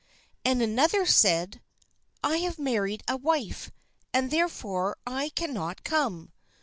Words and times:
And 0.43 0.63
another 0.63 1.05
said:" 1.05 1.61
I 2.23 2.37
have 2.37 2.57
married 2.57 3.03
a 3.07 3.17
wife, 3.17 3.69
and 4.11 4.31
therefore 4.31 4.97
I 5.05 5.29
cannot 5.35 5.83
come." 5.83 6.31